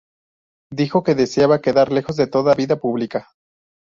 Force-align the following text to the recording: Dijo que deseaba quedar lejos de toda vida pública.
Dijo 0.73 1.03
que 1.03 1.13
deseaba 1.13 1.61
quedar 1.61 1.91
lejos 1.91 2.15
de 2.15 2.25
toda 2.25 2.55
vida 2.55 2.79
pública. 2.79 3.29